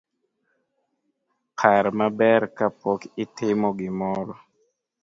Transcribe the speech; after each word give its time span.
Par 1.57 1.83
maber 1.97 2.41
kapok 2.57 3.01
itimo 3.23 3.69
gimoro 3.79 4.33